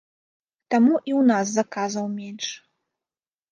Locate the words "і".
0.95-1.11